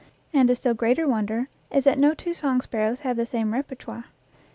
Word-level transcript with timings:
And 0.33 0.49
a 0.49 0.55
still 0.55 0.73
greater 0.73 1.07
wonder 1.07 1.47
is 1.69 1.83
that 1.83 1.99
no 1.99 2.15
two 2.15 2.33
song 2.33 2.61
sparrows 2.61 3.01
have 3.01 3.17
the 3.17 3.27
same 3.27 3.53
repertoire. 3.53 4.05